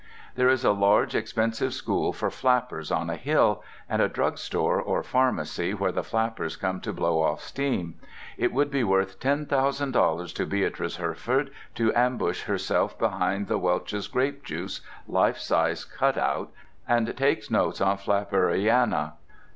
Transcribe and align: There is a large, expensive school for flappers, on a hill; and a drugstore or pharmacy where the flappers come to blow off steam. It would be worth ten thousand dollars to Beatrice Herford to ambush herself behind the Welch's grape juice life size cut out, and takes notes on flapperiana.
There 0.33 0.49
is 0.49 0.65
a 0.65 0.71
large, 0.71 1.13
expensive 1.13 1.75
school 1.75 2.11
for 2.11 2.31
flappers, 2.31 2.91
on 2.91 3.11
a 3.11 3.15
hill; 3.15 3.63
and 3.87 4.01
a 4.01 4.09
drugstore 4.09 4.81
or 4.81 5.03
pharmacy 5.03 5.75
where 5.75 5.91
the 5.91 6.01
flappers 6.03 6.55
come 6.55 6.81
to 6.81 6.91
blow 6.91 7.21
off 7.21 7.39
steam. 7.41 7.93
It 8.35 8.51
would 8.51 8.71
be 8.71 8.83
worth 8.83 9.19
ten 9.19 9.45
thousand 9.45 9.91
dollars 9.91 10.33
to 10.33 10.47
Beatrice 10.47 10.95
Herford 10.95 11.51
to 11.75 11.93
ambush 11.93 12.45
herself 12.45 12.97
behind 12.97 13.47
the 13.47 13.59
Welch's 13.59 14.07
grape 14.07 14.43
juice 14.43 14.81
life 15.07 15.37
size 15.37 15.85
cut 15.85 16.17
out, 16.17 16.51
and 16.87 17.15
takes 17.15 17.51
notes 17.51 17.79
on 17.79 17.97
flapperiana. 17.99 19.13